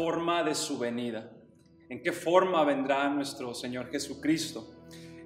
forma 0.00 0.42
de 0.42 0.54
su 0.54 0.78
venida. 0.78 1.30
¿En 1.90 2.02
qué 2.02 2.10
forma 2.10 2.64
vendrá 2.64 3.06
nuestro 3.10 3.52
Señor 3.52 3.90
Jesucristo? 3.90 4.66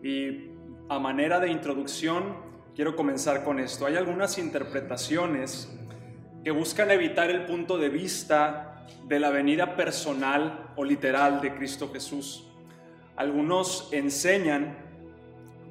Y 0.02 0.50
a 0.88 0.98
manera 0.98 1.38
de 1.38 1.48
introducción, 1.48 2.34
quiero 2.74 2.96
comenzar 2.96 3.44
con 3.44 3.60
esto. 3.60 3.86
Hay 3.86 3.94
algunas 3.94 4.36
interpretaciones 4.36 5.72
que 6.42 6.50
buscan 6.50 6.90
evitar 6.90 7.30
el 7.30 7.44
punto 7.44 7.78
de 7.78 7.88
vista 7.88 8.84
de 9.06 9.20
la 9.20 9.30
venida 9.30 9.76
personal 9.76 10.72
o 10.74 10.82
literal 10.82 11.40
de 11.40 11.54
Cristo 11.54 11.92
Jesús. 11.92 12.44
Algunos 13.14 13.90
enseñan 13.92 14.76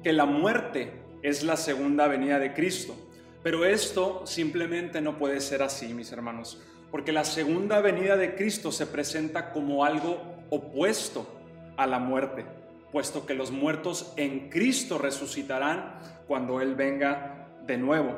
que 0.02 0.14
la 0.14 0.24
muerte 0.24 0.94
es 1.22 1.42
la 1.42 1.58
segunda 1.58 2.08
venida 2.08 2.38
de 2.38 2.54
Cristo, 2.54 2.96
pero 3.42 3.66
esto 3.66 4.22
simplemente 4.24 5.02
no 5.02 5.18
puede 5.18 5.42
ser 5.42 5.62
así, 5.62 5.92
mis 5.92 6.10
hermanos, 6.10 6.62
porque 6.94 7.10
la 7.10 7.24
segunda 7.24 7.80
venida 7.80 8.16
de 8.16 8.36
Cristo 8.36 8.70
se 8.70 8.86
presenta 8.86 9.50
como 9.50 9.84
algo 9.84 10.16
opuesto 10.48 11.26
a 11.76 11.88
la 11.88 11.98
muerte, 11.98 12.46
puesto 12.92 13.26
que 13.26 13.34
los 13.34 13.50
muertos 13.50 14.12
en 14.16 14.48
Cristo 14.48 14.96
resucitarán 14.96 15.98
cuando 16.28 16.60
Él 16.60 16.76
venga 16.76 17.48
de 17.66 17.78
nuevo. 17.78 18.14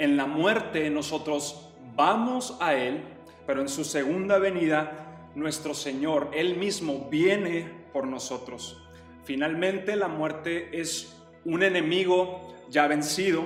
En 0.00 0.16
la 0.16 0.26
muerte 0.26 0.90
nosotros 0.90 1.70
vamos 1.94 2.56
a 2.58 2.74
Él, 2.74 3.04
pero 3.46 3.60
en 3.60 3.68
su 3.68 3.84
segunda 3.84 4.38
venida 4.38 5.30
nuestro 5.36 5.72
Señor, 5.72 6.28
Él 6.34 6.56
mismo, 6.56 7.06
viene 7.08 7.70
por 7.92 8.08
nosotros. 8.08 8.82
Finalmente 9.22 9.94
la 9.94 10.08
muerte 10.08 10.80
es 10.80 11.16
un 11.44 11.62
enemigo 11.62 12.52
ya 12.68 12.88
vencido, 12.88 13.44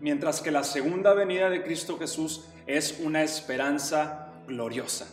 mientras 0.00 0.40
que 0.42 0.52
la 0.52 0.62
segunda 0.62 1.12
venida 1.12 1.50
de 1.50 1.64
Cristo 1.64 1.98
Jesús 1.98 2.44
es 2.68 3.00
una 3.02 3.24
esperanza 3.24 4.28
gloriosa. 4.46 5.08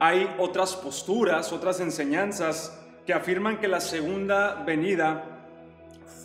Hay 0.00 0.34
otras 0.38 0.74
posturas, 0.74 1.52
otras 1.52 1.78
enseñanzas 1.80 2.76
que 3.06 3.12
afirman 3.12 3.60
que 3.60 3.68
la 3.68 3.80
segunda 3.80 4.54
venida 4.64 5.46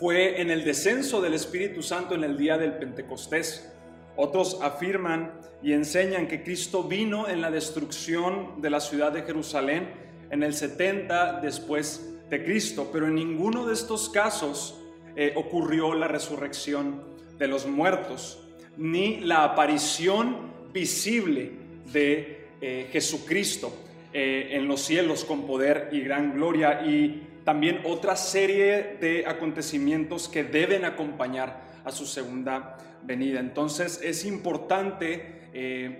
fue 0.00 0.40
en 0.40 0.50
el 0.50 0.64
descenso 0.64 1.20
del 1.20 1.34
Espíritu 1.34 1.82
Santo 1.82 2.14
en 2.14 2.24
el 2.24 2.38
día 2.38 2.56
del 2.56 2.78
Pentecostés. 2.78 3.70
Otros 4.16 4.58
afirman 4.62 5.32
y 5.62 5.74
enseñan 5.74 6.26
que 6.26 6.42
Cristo 6.42 6.82
vino 6.82 7.28
en 7.28 7.42
la 7.42 7.50
destrucción 7.50 8.62
de 8.62 8.70
la 8.70 8.80
ciudad 8.80 9.12
de 9.12 9.22
Jerusalén 9.22 9.90
en 10.30 10.42
el 10.42 10.54
70 10.54 11.40
después 11.40 12.14
de 12.30 12.42
Cristo, 12.42 12.88
pero 12.90 13.06
en 13.06 13.14
ninguno 13.14 13.66
de 13.66 13.74
estos 13.74 14.08
casos 14.08 14.80
eh, 15.14 15.34
ocurrió 15.36 15.94
la 15.94 16.08
resurrección 16.08 17.04
de 17.38 17.48
los 17.48 17.66
muertos, 17.66 18.45
ni 18.76 19.20
la 19.20 19.44
aparición 19.44 20.52
visible 20.72 21.52
de 21.92 22.46
eh, 22.60 22.88
Jesucristo 22.92 23.72
eh, 24.12 24.50
en 24.52 24.68
los 24.68 24.82
cielos 24.82 25.24
con 25.24 25.46
poder 25.46 25.88
y 25.92 26.00
gran 26.00 26.34
gloria, 26.34 26.82
y 26.86 27.26
también 27.44 27.80
otra 27.84 28.16
serie 28.16 28.96
de 29.00 29.24
acontecimientos 29.26 30.28
que 30.28 30.44
deben 30.44 30.84
acompañar 30.84 31.62
a 31.84 31.92
su 31.92 32.06
segunda 32.06 32.76
venida. 33.02 33.40
Entonces 33.40 34.00
es 34.02 34.24
importante 34.24 35.34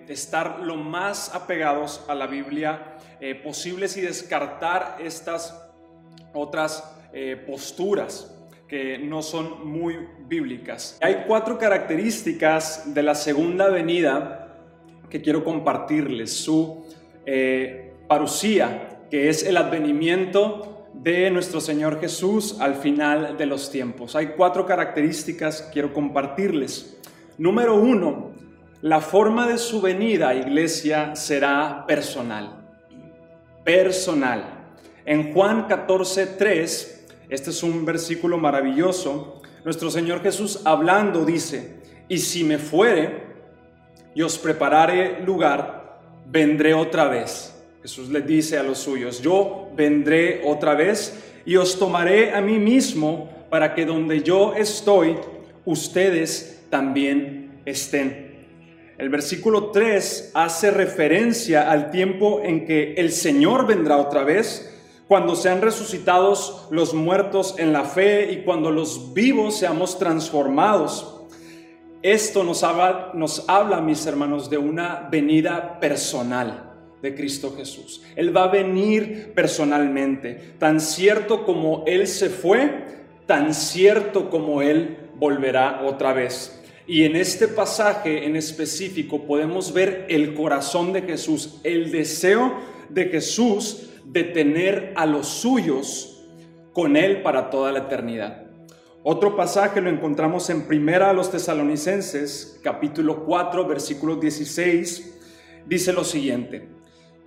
estar 0.08 0.60
lo 0.60 0.76
más 0.76 1.34
apegados 1.34 2.04
a 2.08 2.14
la 2.14 2.26
Biblia 2.26 2.98
posibles 3.42 3.96
y 3.96 4.02
descartar 4.02 4.98
estas 5.00 5.54
otras 6.34 6.84
eh, 7.12 7.36
posturas 7.46 8.35
que 8.68 8.98
no 8.98 9.22
son 9.22 9.66
muy 9.66 9.96
bíblicas. 10.26 10.98
Hay 11.00 11.24
cuatro 11.26 11.58
características 11.58 12.94
de 12.94 13.02
la 13.02 13.14
segunda 13.14 13.68
venida 13.68 14.58
que 15.08 15.22
quiero 15.22 15.44
compartirles. 15.44 16.32
Su 16.32 16.84
eh, 17.24 17.92
parucía, 18.08 19.04
que 19.10 19.28
es 19.28 19.44
el 19.44 19.56
advenimiento 19.56 20.88
de 20.94 21.30
nuestro 21.30 21.60
Señor 21.60 22.00
Jesús 22.00 22.56
al 22.60 22.74
final 22.74 23.36
de 23.36 23.46
los 23.46 23.70
tiempos. 23.70 24.16
Hay 24.16 24.28
cuatro 24.36 24.66
características 24.66 25.62
que 25.62 25.72
quiero 25.74 25.92
compartirles. 25.92 26.98
Número 27.38 27.74
uno, 27.76 28.32
la 28.82 29.00
forma 29.00 29.46
de 29.46 29.58
su 29.58 29.80
venida, 29.80 30.34
iglesia, 30.34 31.14
será 31.14 31.84
personal. 31.86 32.66
Personal. 33.64 34.66
En 35.04 35.32
Juan 35.32 35.66
14, 35.68 36.26
3, 36.26 36.95
este 37.28 37.50
es 37.50 37.62
un 37.62 37.84
versículo 37.84 38.38
maravilloso, 38.38 39.42
nuestro 39.64 39.90
Señor 39.90 40.22
Jesús 40.22 40.60
hablando 40.64 41.24
dice, 41.24 41.76
y 42.08 42.18
si 42.18 42.44
me 42.44 42.58
fuere 42.58 43.24
y 44.14 44.22
os 44.22 44.38
prepararé 44.38 45.20
lugar, 45.24 46.00
vendré 46.26 46.72
otra 46.72 47.08
vez. 47.08 47.52
Jesús 47.82 48.08
le 48.08 48.20
dice 48.20 48.58
a 48.58 48.62
los 48.62 48.78
suyos, 48.78 49.20
yo 49.20 49.68
vendré 49.74 50.42
otra 50.44 50.74
vez 50.74 51.20
y 51.44 51.56
os 51.56 51.78
tomaré 51.78 52.32
a 52.32 52.40
mí 52.40 52.58
mismo 52.58 53.28
para 53.50 53.74
que 53.74 53.84
donde 53.84 54.22
yo 54.22 54.54
estoy, 54.54 55.16
ustedes 55.64 56.64
también 56.70 57.60
estén. 57.64 58.26
El 58.98 59.08
versículo 59.08 59.70
3 59.70 60.30
hace 60.34 60.70
referencia 60.70 61.70
al 61.70 61.90
tiempo 61.90 62.40
en 62.42 62.64
que 62.64 62.94
el 62.94 63.12
Señor 63.12 63.66
vendrá 63.66 63.98
otra 63.98 64.24
vez 64.24 64.75
cuando 65.08 65.36
sean 65.36 65.62
resucitados 65.62 66.66
los 66.70 66.92
muertos 66.92 67.54
en 67.58 67.72
la 67.72 67.84
fe 67.84 68.32
y 68.32 68.42
cuando 68.42 68.70
los 68.70 69.14
vivos 69.14 69.58
seamos 69.58 69.98
transformados. 69.98 71.12
Esto 72.02 72.44
nos 72.44 72.62
habla, 72.62 73.10
nos 73.14 73.48
habla, 73.48 73.80
mis 73.80 74.04
hermanos, 74.06 74.50
de 74.50 74.58
una 74.58 75.08
venida 75.10 75.78
personal 75.80 76.72
de 77.02 77.14
Cristo 77.14 77.54
Jesús. 77.56 78.02
Él 78.16 78.36
va 78.36 78.44
a 78.44 78.48
venir 78.48 79.32
personalmente, 79.34 80.54
tan 80.58 80.80
cierto 80.80 81.44
como 81.44 81.84
Él 81.86 82.06
se 82.06 82.28
fue, 82.28 82.84
tan 83.26 83.54
cierto 83.54 84.28
como 84.28 84.62
Él 84.62 85.10
volverá 85.16 85.82
otra 85.84 86.12
vez. 86.12 86.62
Y 86.86 87.04
en 87.04 87.16
este 87.16 87.48
pasaje 87.48 88.26
en 88.26 88.36
específico 88.36 89.24
podemos 89.24 89.72
ver 89.72 90.06
el 90.08 90.34
corazón 90.34 90.92
de 90.92 91.02
Jesús, 91.02 91.60
el 91.64 91.90
deseo 91.90 92.54
de 92.88 93.06
Jesús 93.06 93.88
de 94.06 94.24
tener 94.24 94.92
a 94.96 95.06
los 95.06 95.26
suyos 95.26 96.24
con 96.72 96.96
Él 96.96 97.22
para 97.22 97.50
toda 97.50 97.72
la 97.72 97.80
eternidad. 97.80 98.46
Otro 99.02 99.36
pasaje 99.36 99.80
lo 99.80 99.88
encontramos 99.88 100.50
en 100.50 100.66
Primera 100.66 101.10
a 101.10 101.12
los 101.12 101.30
Tesalonicenses, 101.30 102.58
capítulo 102.62 103.24
4, 103.24 103.66
versículo 103.66 104.16
16, 104.16 105.18
dice 105.66 105.92
lo 105.92 106.02
siguiente, 106.02 106.68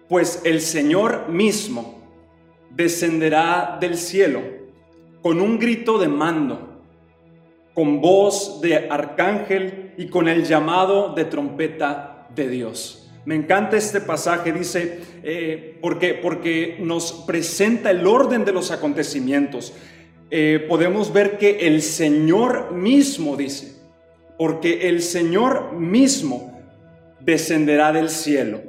pues 0.09 0.41
el 0.43 0.59
Señor 0.59 1.29
mismo 1.29 2.01
descenderá 2.69 3.77
del 3.79 3.95
cielo 3.95 4.41
con 5.21 5.41
un 5.41 5.57
grito 5.57 5.97
de 5.97 6.07
mando, 6.07 6.81
con 7.73 8.01
voz 8.01 8.59
de 8.61 8.89
arcángel 8.89 9.93
y 9.97 10.07
con 10.07 10.27
el 10.27 10.45
llamado 10.45 11.13
de 11.13 11.25
trompeta 11.25 12.27
de 12.35 12.49
Dios. 12.49 12.98
Me 13.29 13.35
encanta 13.35 13.77
este 13.77 14.01
pasaje, 14.01 14.51
dice, 14.51 15.01
eh, 15.21 15.77
porque, 15.83 16.15
porque 16.15 16.77
nos 16.79 17.11
presenta 17.27 17.91
el 17.91 18.07
orden 18.07 18.43
de 18.43 18.51
los 18.51 18.71
acontecimientos. 18.71 19.71
Eh, 20.31 20.65
podemos 20.67 21.13
ver 21.13 21.37
que 21.37 21.67
el 21.67 21.83
Señor 21.83 22.71
mismo 22.71 23.37
dice, 23.37 23.75
porque 24.35 24.89
el 24.89 25.03
Señor 25.03 25.73
mismo 25.73 26.59
descenderá 27.19 27.93
del 27.93 28.09
cielo. 28.09 28.63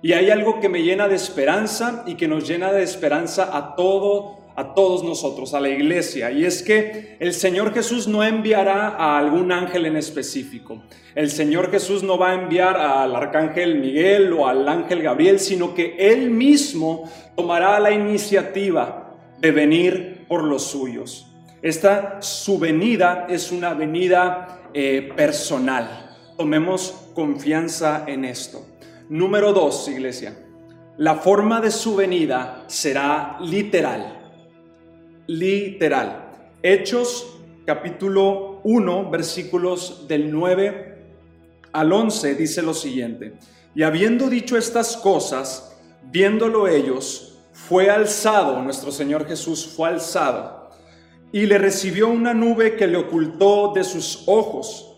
Y 0.00 0.12
hay 0.12 0.30
algo 0.30 0.60
que 0.60 0.68
me 0.68 0.84
llena 0.84 1.08
de 1.08 1.16
esperanza 1.16 2.04
y 2.06 2.14
que 2.14 2.28
nos 2.28 2.46
llena 2.46 2.70
de 2.70 2.84
esperanza 2.84 3.50
a 3.52 3.74
todo 3.74 4.41
a 4.54 4.74
todos 4.74 5.02
nosotros, 5.02 5.54
a 5.54 5.60
la 5.60 5.68
iglesia, 5.68 6.30
y 6.30 6.44
es 6.44 6.62
que 6.62 7.16
el 7.20 7.32
Señor 7.32 7.72
Jesús 7.72 8.06
no 8.06 8.22
enviará 8.22 8.88
a 8.88 9.18
algún 9.18 9.50
ángel 9.50 9.86
en 9.86 9.96
específico. 9.96 10.82
El 11.14 11.30
Señor 11.30 11.70
Jesús 11.70 12.02
no 12.02 12.18
va 12.18 12.30
a 12.30 12.34
enviar 12.34 12.76
al 12.76 13.14
arcángel 13.16 13.78
Miguel 13.78 14.32
o 14.32 14.46
al 14.46 14.68
ángel 14.68 15.02
Gabriel, 15.02 15.40
sino 15.40 15.74
que 15.74 15.96
Él 15.98 16.30
mismo 16.30 17.10
tomará 17.34 17.80
la 17.80 17.90
iniciativa 17.90 19.16
de 19.38 19.50
venir 19.50 20.24
por 20.28 20.44
los 20.44 20.64
suyos. 20.64 21.28
Esta 21.62 22.20
su 22.20 22.58
venida 22.58 23.26
es 23.28 23.52
una 23.52 23.72
venida 23.74 24.62
eh, 24.74 25.12
personal. 25.16 26.16
Tomemos 26.36 27.10
confianza 27.14 28.04
en 28.06 28.24
esto. 28.24 28.66
Número 29.08 29.52
dos, 29.52 29.88
iglesia. 29.88 30.36
La 30.98 31.14
forma 31.16 31.60
de 31.60 31.70
su 31.70 31.96
venida 31.96 32.64
será 32.66 33.38
literal 33.40 34.21
literal. 35.26 36.30
Hechos 36.62 37.38
capítulo 37.64 38.60
1, 38.64 39.10
versículos 39.10 40.06
del 40.08 40.30
9 40.30 40.92
al 41.72 41.92
11 41.92 42.34
dice 42.34 42.62
lo 42.62 42.74
siguiente. 42.74 43.34
Y 43.74 43.82
habiendo 43.82 44.28
dicho 44.28 44.56
estas 44.56 44.96
cosas, 44.96 45.76
viéndolo 46.10 46.68
ellos, 46.68 47.38
fue 47.52 47.90
alzado, 47.90 48.62
nuestro 48.62 48.90
Señor 48.90 49.26
Jesús 49.26 49.66
fue 49.66 49.88
alzado, 49.88 50.70
y 51.32 51.46
le 51.46 51.58
recibió 51.58 52.08
una 52.08 52.34
nube 52.34 52.76
que 52.76 52.86
le 52.86 52.98
ocultó 52.98 53.72
de 53.74 53.84
sus 53.84 54.24
ojos. 54.26 54.88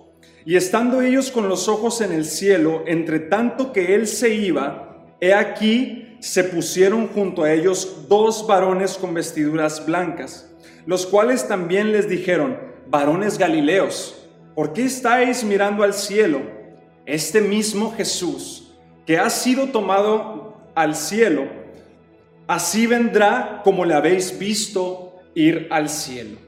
Y 0.45 0.57
estando 0.57 1.01
ellos 1.01 1.31
con 1.31 1.49
los 1.49 1.69
ojos 1.69 2.01
en 2.01 2.13
el 2.13 2.25
cielo, 2.25 2.83
entre 2.87 3.21
tanto 3.21 3.73
que 3.73 3.95
él 3.95 4.07
se 4.07 4.35
iba, 4.35 5.07
he 5.21 5.33
aquí 5.33 6.04
se 6.25 6.43
pusieron 6.43 7.09
junto 7.09 7.43
a 7.43 7.53
ellos 7.53 8.09
dos 8.09 8.47
varones 8.47 8.97
con 8.97 9.13
vestiduras 9.13 9.85
blancas, 9.85 10.51
los 10.87 11.05
cuales 11.05 11.47
también 11.47 11.93
les 11.93 12.09
dijeron, 12.09 12.59
varones 12.87 13.37
galileos, 13.37 14.27
¿por 14.55 14.73
qué 14.73 14.87
estáis 14.87 15.45
mirando 15.45 15.85
al 15.85 15.93
cielo? 15.93 16.41
Este 17.05 17.43
mismo 17.43 17.93
Jesús, 17.95 18.75
que 19.05 19.19
ha 19.19 19.29
sido 19.29 19.67
tomado 19.67 20.57
al 20.75 20.97
cielo, 20.97 21.47
así 22.47 22.87
vendrá 22.87 23.61
como 23.63 23.85
le 23.85 23.93
habéis 23.93 24.39
visto 24.39 25.17
ir 25.35 25.69
al 25.71 25.91
cielo. 25.91 26.39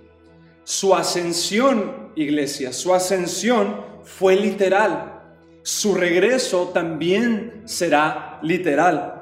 Su 0.65 0.95
ascensión, 0.95 2.13
iglesia, 2.17 2.73
su 2.73 2.95
ascensión 2.95 3.85
fue 4.05 4.37
literal. 4.37 5.21
Su 5.63 5.95
regreso 5.95 6.71
también 6.73 7.61
será 7.67 8.39
literal. 8.43 9.16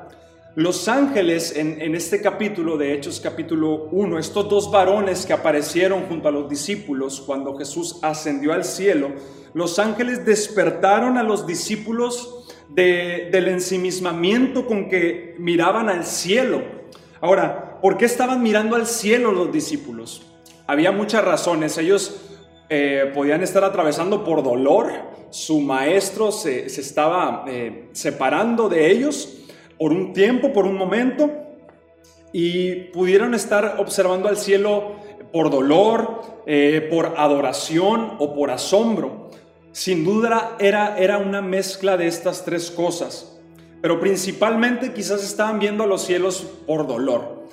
Los 0.57 0.87
ángeles 0.87 1.57
en, 1.57 1.97
este 1.97 2.23
capítulo 2.23 2.79
de 2.79 2.95
Hechos 2.95 3.19
capítulo 3.19 3.89
1, 3.91 4.21
estos 4.21 4.49
dos 4.49 4.71
varones 4.71 5.27
que 5.27 5.33
aparecieron 5.33 6.03
junto 6.03 6.29
a 6.29 6.31
los 6.31 6.49
discípulos 6.49 7.21
cuando 7.21 7.57
Jesús 7.59 7.99
ascendió 8.03 8.53
al 8.53 8.65
cielo, 8.65 9.11
los 9.53 9.81
ángeles 9.81 10.25
despertaron 10.25 11.19
a 11.19 11.25
los 11.25 11.45
discípulos 11.45 12.47
del 12.69 13.49
ensimismamiento 13.49 14.65
con 14.65 14.89
que 14.89 15.35
miraban 15.41 15.89
al 15.89 16.05
cielo. 16.05 16.63
Ahora, 17.21 17.81
¿por 17.81 17.97
qué 17.97 18.05
estaban 18.05 18.41
mirando 18.41 18.77
al 18.77 18.87
cielo 18.87 19.33
los 19.33 19.51
discípulos? 19.51 20.23
Había 20.69 20.93
muchas 20.93 21.25
razones. 21.25 21.79
Ellos 21.79 22.21
eh, 22.69 23.11
podían 23.13 23.43
estar 23.43 23.65
atravesando 23.65 24.23
por 24.23 24.45
dolor, 24.45 24.93
su 25.31 25.61
maestro 25.61 26.31
se, 26.31 26.67
estaba 26.67 27.45
eh, 27.49 27.89
separando 27.91 28.69
de 28.69 28.93
ellos 28.93 29.41
por 29.79 29.93
un 29.93 30.13
tiempo, 30.13 30.53
por 30.53 30.67
un 30.67 30.77
momento, 30.77 31.31
y 32.33 32.75
pudieron 32.93 33.35
estar 33.35 33.77
observando 33.79 34.29
al 34.29 34.37
cielo 34.37 34.97
por 35.33 35.51
dolor, 35.51 36.43
eh, 36.47 36.87
por 36.91 37.15
adoración 37.17 38.15
o 38.19 38.35
por 38.35 38.51
asombro. 38.51 39.31
Sin 39.73 40.05
duda 40.05 40.57
era, 40.59 40.97
era 40.99 41.19
una 41.19 41.43
mezcla 41.43 41.97
de 41.97 42.07
estas 42.07 42.45
tres 42.45 42.71
cosas, 42.71 43.39
pero 43.81 44.01
principalmente 44.01 44.93
quizás 44.93 45.25
estaban 45.25 45.59
viendo 45.59 45.87
los 45.87 46.03
cielos 46.03 46.47
por 46.67 46.87
dolor. 46.87 47.45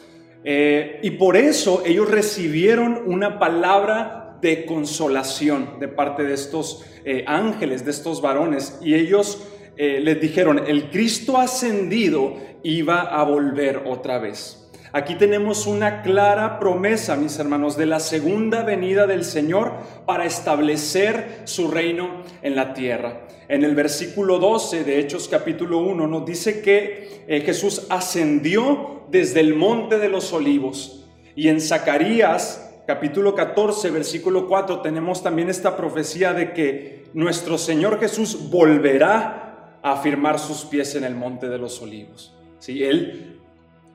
y 0.44 1.12
por 1.12 1.38
eso 1.38 1.83
ellos 1.85 2.09
recibieron 2.09 3.03
una 3.06 3.38
palabra 3.38 4.21
de 4.41 4.65
consolación 4.65 5.79
de 5.79 5.88
parte 5.88 6.23
de 6.23 6.33
estos 6.33 6.83
eh, 7.06 7.23
ángeles, 7.27 7.85
de 7.85 7.91
estos 7.91 8.21
varones. 8.21 8.79
Y 8.81 8.95
ellos 8.95 9.41
eh, 9.83 10.00
les 10.00 10.22
dijeron, 10.22 10.62
el 10.68 10.92
Cristo 10.92 11.39
ascendido 11.39 12.36
iba 12.62 13.01
a 13.01 13.24
volver 13.24 13.81
otra 13.88 14.19
vez. 14.19 14.69
Aquí 14.92 15.16
tenemos 15.16 15.66
una 15.66 16.04
clara 16.04 16.60
promesa, 16.60 17.16
mis 17.16 17.39
hermanos, 17.39 17.78
de 17.78 17.88
la 17.88 18.00
segunda 18.00 18.62
venida 18.62 19.07
del 19.07 19.24
Señor 19.24 19.74
para 20.06 20.25
establecer 20.25 21.42
su 21.45 21.72
reino 21.72 22.22
en 22.44 22.56
la 22.56 22.75
tierra. 22.75 23.25
En 23.48 23.63
el 23.63 23.74
versículo 23.74 24.38
12 24.38 24.83
de 24.83 25.00
Hechos 25.00 25.28
capítulo 25.28 25.80
1 25.80 26.06
nos 26.06 26.25
dice 26.28 26.62
que 26.62 27.24
eh, 27.28 27.42
Jesús 27.42 27.88
ascendió 27.89 29.06
desde 29.10 29.39
el 29.39 29.56
monte 29.56 29.98
de 29.98 30.10
los 30.10 30.31
olivos. 30.31 31.10
Y 31.36 31.48
en 31.48 31.60
Zacarías 31.60 32.72
capítulo 32.86 33.33
14, 33.33 33.89
versículo 33.89 34.48
4, 34.48 34.81
tenemos 34.81 35.24
también 35.24 35.50
esta 35.50 35.75
profecía 35.75 36.33
de 36.33 36.54
que 36.54 37.06
nuestro 37.16 37.57
Señor 37.57 38.00
Jesús 38.00 38.51
volverá 38.51 39.48
a 39.83 39.94
afirmar 39.94 40.39
sus 40.39 40.66
pies 40.66 40.95
en 40.95 41.04
el 41.04 41.16
monte 41.16 41.50
de 41.50 41.57
los 41.57 41.81
olivos. 41.81 42.33
¿Sí? 42.60 42.83
Él 42.83 43.39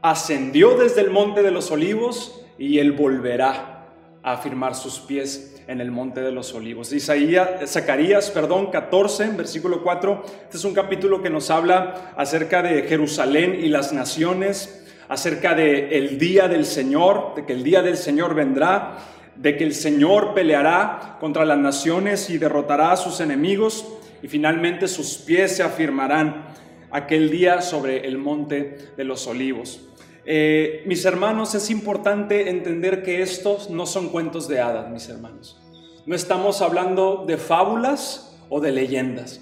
ascendió 0.02 0.76
desde 0.76 1.00
el 1.00 1.10
monte 1.10 1.42
de 1.42 1.50
los 1.50 1.70
olivos 1.70 2.42
y 2.58 2.78
él 2.78 2.92
volverá 2.92 3.86
a 4.22 4.32
afirmar 4.32 4.74
sus 4.74 4.98
pies 4.98 5.62
en 5.68 5.80
el 5.80 5.90
monte 5.90 6.20
de 6.20 6.32
los 6.32 6.54
olivos. 6.54 6.92
Isaías, 6.92 7.70
Zacarías, 7.70 8.30
perdón, 8.30 8.70
14, 8.70 9.30
versículo 9.30 9.82
4. 9.82 10.24
Este 10.44 10.56
es 10.56 10.64
un 10.64 10.74
capítulo 10.74 11.22
que 11.22 11.30
nos 11.30 11.50
habla 11.50 12.12
acerca 12.16 12.62
de 12.62 12.82
Jerusalén 12.82 13.58
y 13.60 13.68
las 13.68 13.92
naciones 13.92 14.84
acerca 15.08 15.54
de 15.54 15.96
el 15.98 16.18
día 16.18 16.48
del 16.48 16.64
Señor, 16.64 17.34
de 17.36 17.44
que 17.44 17.52
el 17.52 17.62
día 17.62 17.82
del 17.82 17.96
Señor 17.96 18.34
vendrá, 18.34 18.98
de 19.36 19.56
que 19.56 19.64
el 19.64 19.74
Señor 19.74 20.34
peleará 20.34 21.16
contra 21.20 21.44
las 21.44 21.58
naciones 21.58 22.30
y 22.30 22.38
derrotará 22.38 22.92
a 22.92 22.96
sus 22.96 23.20
enemigos 23.20 23.86
y 24.22 24.28
finalmente 24.28 24.88
sus 24.88 25.18
pies 25.18 25.56
se 25.56 25.62
afirmarán 25.62 26.46
aquel 26.90 27.30
día 27.30 27.60
sobre 27.60 28.06
el 28.06 28.18
monte 28.18 28.92
de 28.96 29.04
los 29.04 29.26
olivos. 29.26 29.80
Eh, 30.24 30.82
mis 30.86 31.04
hermanos, 31.04 31.54
es 31.54 31.70
importante 31.70 32.50
entender 32.50 33.02
que 33.02 33.22
estos 33.22 33.70
no 33.70 33.86
son 33.86 34.08
cuentos 34.08 34.48
de 34.48 34.60
hadas, 34.60 34.90
mis 34.90 35.08
hermanos. 35.08 35.60
No 36.06 36.16
estamos 36.16 36.62
hablando 36.62 37.24
de 37.26 37.36
fábulas 37.36 38.36
o 38.48 38.60
de 38.60 38.72
leyendas. 38.72 39.40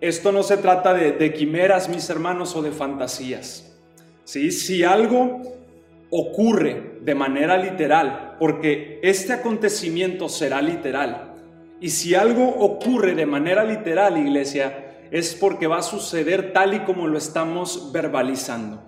Esto 0.00 0.32
no 0.32 0.42
se 0.42 0.56
trata 0.56 0.92
de, 0.92 1.12
de 1.12 1.32
quimeras, 1.32 1.88
mis 1.88 2.10
hermanos, 2.10 2.56
o 2.56 2.62
de 2.62 2.72
fantasías. 2.72 3.72
Si 4.24 4.82
algo 4.82 5.42
ocurre 6.10 6.98
de 7.00 7.14
manera 7.14 7.56
literal, 7.56 8.31
porque 8.42 8.98
este 9.04 9.34
acontecimiento 9.34 10.28
será 10.28 10.60
literal, 10.60 11.32
y 11.80 11.90
si 11.90 12.16
algo 12.16 12.48
ocurre 12.48 13.14
de 13.14 13.24
manera 13.24 13.62
literal, 13.62 14.18
iglesia, 14.18 14.96
es 15.12 15.36
porque 15.36 15.68
va 15.68 15.78
a 15.78 15.82
suceder 15.82 16.52
tal 16.52 16.74
y 16.74 16.80
como 16.80 17.06
lo 17.06 17.18
estamos 17.18 17.92
verbalizando, 17.92 18.82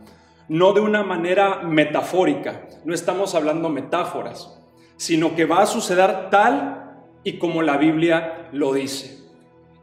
no 0.49 0.73
de 0.73 0.81
una 0.81 1.05
manera 1.05 1.63
metafórica, 1.63 2.67
no 2.85 2.93
estamos 2.93 3.37
hablando 3.37 3.69
metáforas, 3.69 4.61
sino 4.97 5.37
que 5.37 5.45
va 5.45 5.63
a 5.63 5.67
suceder 5.67 6.31
tal 6.31 7.05
y 7.23 7.35
como 7.35 7.63
la 7.63 7.77
Biblia 7.77 8.49
lo 8.51 8.75
dice. 8.75 9.21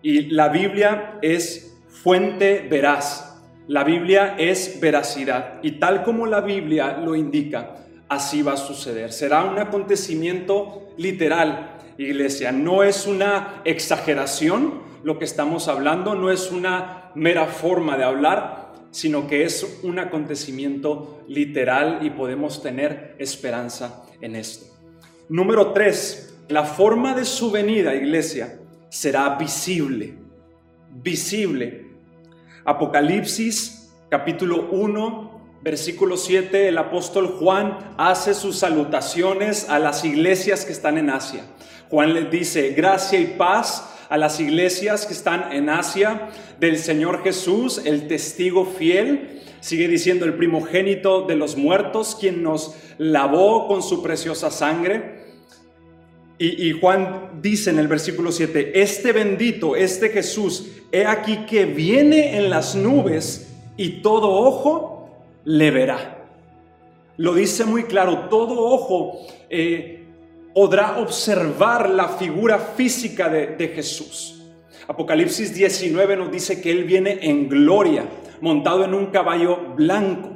Y 0.01 0.24
la 0.31 0.50
Biblia 0.50 1.17
es 1.21 1.81
fuente 1.88 2.67
veraz, 2.69 3.41
la 3.69 3.86
Biblia 3.86 4.36
es 4.38 4.81
veracidad 4.81 5.60
y 5.63 5.79
tal 5.79 6.03
como 6.03 6.25
la 6.25 6.41
Biblia 6.41 6.98
lo 6.98 7.15
indica, 7.15 7.77
así 8.12 8.41
va 8.41 8.53
a 8.53 8.58
suceder. 8.58 9.13
Será 9.13 9.46
un 9.46 9.58
acontecimiento 9.58 10.89
literal, 10.98 11.77
iglesia. 11.98 12.51
No 12.51 12.84
es 12.84 13.08
una 13.08 13.62
exageración 13.63 14.82
lo 15.01 15.18
que 15.18 15.24
estamos 15.24 15.70
hablando, 15.70 16.13
no 16.13 16.30
es 16.30 16.51
una 16.51 17.12
mera 17.15 17.46
forma 17.46 17.98
de 17.98 18.03
hablar, 18.03 18.74
sino 18.91 19.27
que 19.27 19.46
es 19.46 19.80
un 19.84 19.98
acontecimiento 19.98 21.24
literal 21.30 22.00
y 22.01 22.10
podemos 22.10 22.62
tener 22.62 23.15
esperanza 23.18 24.03
en 24.20 24.36
esto. 24.36 24.65
Número 25.30 25.72
tres, 25.72 26.38
la 26.50 26.65
forma 26.65 27.13
de 27.13 27.24
su 27.24 27.50
venida, 27.50 27.96
iglesia, 27.96 28.60
será 28.89 29.38
visible. 29.38 30.15
Visible. 31.01 31.86
Apocalipsis 32.65 33.89
capítulo 34.10 34.68
1, 34.72 35.30
versículo 35.62 36.18
7, 36.18 36.68
el 36.68 36.77
apóstol 36.77 37.36
Juan 37.39 37.77
hace 37.98 38.34
sus 38.34 38.58
salutaciones 38.58 39.70
a 39.70 39.80
las 39.80 40.03
iglesias 40.03 40.65
que 40.65 40.72
están 40.72 40.98
en 40.98 41.10
Asia. 41.10 41.44
Juan 41.89 42.13
les 42.13 42.32
dice, 42.32 42.72
gracia 42.72 43.20
y 43.20 43.36
paz 43.38 43.88
a 44.10 44.18
las 44.18 44.39
iglesias 44.39 45.06
que 45.06 45.13
están 45.13 45.51
en 45.51 45.70
Asia 45.70 46.30
del 46.60 46.77
Señor 46.77 47.24
Jesús, 47.24 47.82
el 47.86 48.08
testigo 48.08 48.65
fiel. 48.65 49.41
Sigue 49.60 49.88
diciendo 49.88 50.25
el 50.25 50.34
primogénito 50.34 51.22
de 51.27 51.36
los 51.36 51.56
muertos, 51.56 52.18
quien 52.20 52.41
nos 52.41 52.75
lavó 52.98 53.68
con 53.68 53.84
su 53.84 54.01
preciosa 54.01 54.50
sangre. 54.50 55.22
Y, 56.44 56.72
Juan 56.72 57.39
dice 57.39 57.70
en 57.70 57.77
el 57.77 57.88
versículo 57.88 58.32
7, 58.32 58.82
este 58.82 59.12
bendito, 59.12 59.75
este 59.75 60.10
Jesús, 60.10 60.70
he 60.91 61.06
aquí 61.06 61.46
que 61.46 61.65
viene 61.65 62.36
en 62.36 62.50
las 62.50 62.74
nubes 62.74 63.53
y 63.77 64.01
todo 64.01 64.32
ojo 64.32 64.90
le 65.45 65.71
verá. 65.71 66.17
Lo 67.17 67.33
dice 67.33 67.65
muy 67.65 67.83
claro, 67.83 68.29
todo 68.29 68.60
ojo 68.60 69.27
eh, 69.50 70.05
podrá 70.53 70.98
observar 71.00 71.89
la 71.89 72.07
figura 72.07 72.57
física 72.57 73.29
de, 73.29 73.48
de 73.48 73.67
Jesús. 73.69 74.41
Apocalipsis 74.88 75.53
19 75.53 76.17
nos 76.17 76.31
dice 76.31 76.62
que 76.62 76.71
Él 76.71 76.83
viene 76.83 77.19
en 77.21 77.48
gloria, 77.48 78.05
montado 78.41 78.83
en 78.83 78.93
un 78.93 79.07
caballo 79.07 79.74
blanco 79.75 80.31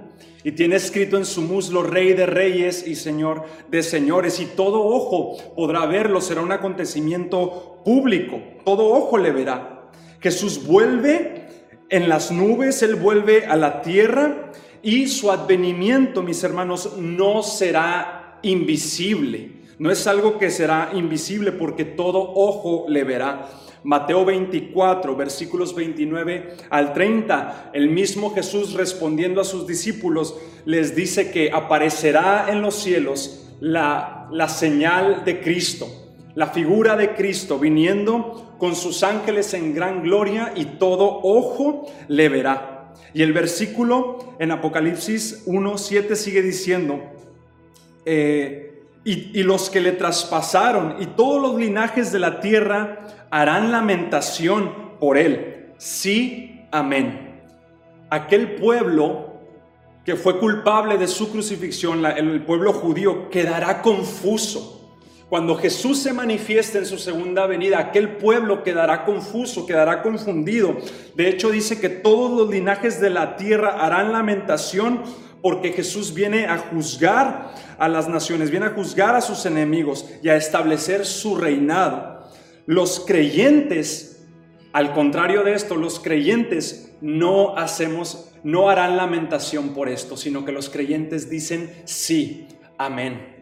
y 0.46 0.52
tiene 0.52 0.76
escrito 0.76 1.18
en 1.18 1.26
su 1.26 1.42
muslo 1.42 1.82
Rey 1.82 2.14
de 2.14 2.28
Reyes 2.28 2.86
y 2.86 2.94
Señor 2.94 3.46
de 3.72 3.82
Señores, 3.82 4.40
y 4.40 4.46
todo 4.46 4.86
ojo 4.86 5.38
podrá 5.56 5.88
verlo, 5.88 6.22
será 6.22 6.42
un 6.42 6.52
acontecimiento 6.52 7.82
público, 7.84 8.40
todo 8.64 8.86
ojo 8.90 9.18
le 9.18 9.32
verá. 9.32 9.90
Jesús 10.20 10.68
vuelve 10.68 11.48
en 11.90 12.08
las 12.10 12.32
nubes, 12.32 12.84
Él 12.84 12.94
vuelve 12.94 13.48
a 13.48 13.56
la 13.56 13.82
tierra 13.82 14.52
y 14.86 15.08
su 15.08 15.32
advenimiento, 15.32 16.22
mis 16.22 16.44
hermanos, 16.44 16.94
no 16.98 17.42
será 17.42 18.38
invisible, 18.44 19.66
No 19.78 19.92
es 19.92 20.08
algo 20.08 20.38
que 20.38 20.52
será 20.52 20.92
invisible 20.94 21.52
porque 21.52 21.84
todo 21.84 22.20
ojo 22.20 22.86
le 22.88 23.04
verá. 23.04 23.50
Mateo 23.84 24.24
24, 24.24 25.16
versículos 25.18 25.76
29 25.76 26.56
al 26.70 26.94
30, 26.94 27.72
el 27.74 27.90
mismo 27.90 28.34
Jesús 28.34 28.74
respondiendo 28.74 29.42
a 29.42 29.44
sus 29.44 29.68
discípulos 29.68 30.36
les 30.64 30.96
dice 30.96 31.30
que 31.30 31.52
aparecerá 31.52 32.46
en 32.50 32.62
los 32.62 32.76
cielos 32.76 33.50
la, 33.60 34.30
la 34.32 34.48
señal 34.48 35.26
de 35.26 35.42
Cristo, 35.42 35.88
la 36.36 36.48
figura 36.48 36.96
de 36.96 37.14
Cristo 37.16 37.60
viniendo 37.60 38.56
con 38.58 38.76
sus 38.76 39.04
ángeles 39.04 39.54
en 39.54 39.74
gran 39.74 40.04
gloria 40.04 40.54
y 40.56 40.66
todo 40.66 41.20
ojo 41.22 41.86
le 42.08 42.30
verá. 42.30 42.75
Y 43.14 43.22
el 43.22 43.34
versículo 43.34 44.36
en 44.40 44.52
Apocalipsis 44.52 45.44
1, 45.46 45.78
7 45.78 46.16
sigue 46.16 46.42
diciendo, 46.42 47.02
eh, 48.06 48.66
y, 49.06 49.44
los 49.44 49.70
que 49.70 49.82
le 49.82 49.92
traspasaron 49.92 50.96
y 51.00 51.06
todos 51.06 51.40
los 51.40 51.60
linajes 51.60 52.12
de 52.12 52.18
la 52.18 52.40
tierra 52.40 53.28
harán 53.30 53.72
lamentación 53.72 54.98
por 55.00 55.18
él. 55.18 55.74
Sí, 55.78 56.66
amén. 56.72 57.42
Aquel 58.10 58.56
pueblo 58.56 59.36
que 60.04 60.16
fue 60.16 60.40
culpable 60.40 60.98
de 60.98 61.08
su 61.08 61.32
crucifixión, 61.32 62.04
el 62.06 62.44
pueblo 62.44 62.74
judío, 62.74 63.30
quedará 63.30 63.82
confuso. 63.84 64.85
Cuando 65.36 65.58
Jesús 65.58 65.98
se 65.98 66.14
manifieste 66.14 66.78
en 66.78 66.86
su 66.86 66.98
segunda 66.98 67.46
venida, 67.46 67.78
aquel 67.78 68.16
pueblo 68.16 68.64
quedará 68.64 69.04
confuso, 69.04 69.66
quedará 69.66 70.02
confundido. 70.02 70.78
De 71.14 71.28
hecho, 71.28 71.52
dice 71.52 71.78
que 71.82 71.90
todos 71.90 72.32
los 72.32 72.50
linajes 72.50 73.02
de 73.02 73.10
la 73.10 73.36
tierra 73.36 73.86
harán 73.86 74.14
lamentación 74.14 75.02
porque 75.42 75.74
Jesús 75.74 76.14
viene 76.14 76.46
a 76.46 76.58
juzgar 76.58 77.54
a 77.78 77.90
las 77.90 78.08
naciones, 78.08 78.50
viene 78.50 78.68
a 78.68 78.70
juzgar 78.70 79.14
a 79.14 79.20
sus 79.20 79.46
enemigos 79.46 80.10
y 80.24 80.30
a 80.30 80.38
establecer 80.38 81.06
su 81.06 81.36
reinado. 81.36 82.30
Los 82.66 83.02
creyentes, 83.02 84.26
al 84.72 84.94
contrario 84.94 85.44
de 85.44 85.54
esto, 85.54 85.76
los 85.76 86.00
creyentes 86.00 86.94
no 87.02 87.58
hacemos, 87.58 88.32
no 88.46 88.70
harán 88.70 88.96
lamentación 88.96 89.74
por 89.74 89.90
esto, 89.90 90.16
sino 90.16 90.46
que 90.46 90.54
los 90.54 90.70
creyentes 90.70 91.30
dicen 91.30 91.74
sí, 91.84 92.48
amén. 92.78 93.35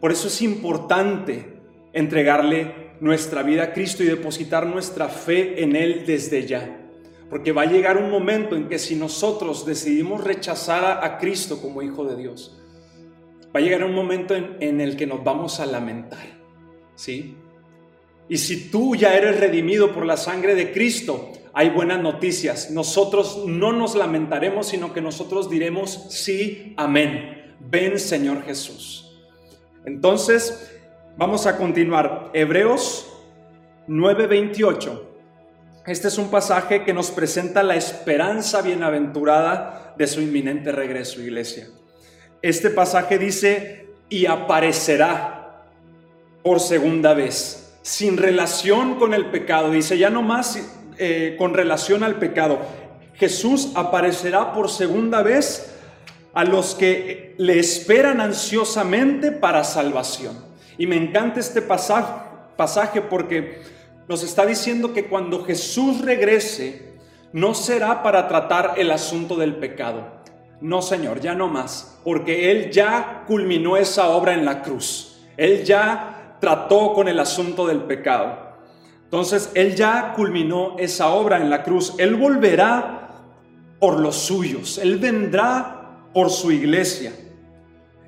Por 0.00 0.12
eso 0.12 0.28
es 0.28 0.42
importante 0.42 1.58
entregarle 1.92 2.88
nuestra 3.00 3.42
vida 3.42 3.64
a 3.64 3.72
Cristo 3.72 4.02
y 4.02 4.06
depositar 4.06 4.66
nuestra 4.66 5.08
fe 5.08 5.62
en 5.62 5.76
Él 5.76 6.04
desde 6.06 6.46
ya. 6.46 6.84
Porque 7.30 7.52
va 7.52 7.62
a 7.62 7.66
llegar 7.66 7.98
un 7.98 8.10
momento 8.10 8.56
en 8.56 8.68
que 8.68 8.78
si 8.78 8.96
nosotros 8.96 9.66
decidimos 9.66 10.24
rechazar 10.24 11.04
a, 11.04 11.18
Cristo 11.18 11.60
como 11.60 11.82
Hijo 11.82 12.04
de 12.04 12.16
Dios, 12.16 12.58
va 13.54 13.60
a 13.60 13.62
llegar 13.62 13.84
un 13.84 13.94
momento 13.94 14.34
en, 14.34 14.56
en, 14.60 14.80
el 14.80 14.96
que 14.96 15.06
nos 15.06 15.22
vamos 15.22 15.60
a 15.60 15.66
lamentar. 15.66 16.38
¿Sí? 16.94 17.36
Y 18.28 18.38
si 18.38 18.70
tú 18.70 18.96
ya 18.96 19.14
eres 19.16 19.40
redimido 19.40 19.92
por 19.92 20.04
la 20.04 20.16
sangre 20.16 20.54
de 20.54 20.72
Cristo, 20.72 21.32
hay 21.52 21.70
buenas 21.70 22.00
noticias. 22.02 22.70
Nosotros 22.70 23.44
no 23.46 23.72
nos 23.72 23.94
lamentaremos, 23.94 24.68
sino 24.68 24.92
que 24.92 25.00
nosotros 25.00 25.50
diremos 25.50 26.06
sí, 26.10 26.74
amén. 26.76 27.56
Ven 27.60 27.98
Señor 27.98 28.42
Jesús. 28.44 29.07
Entonces, 29.88 30.70
vamos 31.16 31.46
a 31.46 31.56
continuar. 31.56 32.30
Hebreos 32.32 33.06
9:28 33.88 35.08
este 35.88 36.08
es 36.08 36.18
un 36.18 36.28
pasaje 36.28 36.84
que 36.84 36.92
nos 36.92 37.10
presenta 37.10 37.62
la 37.62 37.74
esperanza 37.74 38.60
bienaventurada 38.60 39.94
de 39.96 40.06
su 40.06 40.20
inminente 40.20 40.70
regreso, 40.70 41.22
iglesia. 41.22 41.66
Este 42.42 42.68
pasaje 42.68 43.18
dice, 43.18 43.86
y 44.10 44.26
aparecerá 44.26 45.64
por 46.42 46.60
segunda 46.60 47.14
vez, 47.14 47.72
sin 47.80 48.18
relación 48.18 48.96
con 48.98 49.14
el 49.14 49.30
pecado. 49.30 49.70
Dice, 49.70 49.96
ya 49.96 50.10
no 50.10 50.20
más 50.20 50.60
eh, 50.98 51.36
con 51.38 51.54
relación 51.54 52.04
al 52.04 52.16
pecado. 52.16 52.58
Jesús 53.14 53.72
aparecerá 53.74 54.52
por 54.52 54.68
segunda 54.68 55.22
vez 55.22 55.74
a 56.38 56.44
los 56.44 56.76
que 56.76 57.34
le 57.36 57.58
esperan 57.58 58.20
ansiosamente 58.20 59.32
para 59.32 59.64
salvación. 59.64 60.38
Y 60.78 60.86
me 60.86 60.94
encanta 60.94 61.40
este 61.40 61.60
pasaje, 61.60 62.12
pasaje 62.56 63.02
porque 63.02 63.62
nos 64.06 64.22
está 64.22 64.46
diciendo 64.46 64.92
que 64.92 65.06
cuando 65.06 65.44
Jesús 65.44 66.00
regrese, 66.00 66.92
no 67.32 67.54
será 67.54 68.04
para 68.04 68.28
tratar 68.28 68.74
el 68.76 68.92
asunto 68.92 69.34
del 69.34 69.56
pecado. 69.56 70.06
No, 70.60 70.80
Señor, 70.80 71.18
ya 71.18 71.34
no 71.34 71.48
más, 71.48 71.98
porque 72.04 72.52
Él 72.52 72.70
ya 72.70 73.24
culminó 73.26 73.76
esa 73.76 74.06
obra 74.10 74.32
en 74.32 74.44
la 74.44 74.62
cruz. 74.62 75.18
Él 75.36 75.64
ya 75.64 76.36
trató 76.40 76.92
con 76.92 77.08
el 77.08 77.18
asunto 77.18 77.66
del 77.66 77.80
pecado. 77.80 78.38
Entonces, 79.02 79.50
Él 79.54 79.74
ya 79.74 80.12
culminó 80.14 80.76
esa 80.78 81.08
obra 81.08 81.38
en 81.38 81.50
la 81.50 81.64
cruz. 81.64 81.94
Él 81.98 82.14
volverá 82.14 83.08
por 83.80 83.98
los 83.98 84.14
suyos. 84.14 84.78
Él 84.78 84.98
vendrá 84.98 85.77
por 86.18 86.30
su 86.30 86.50
iglesia. 86.50 87.12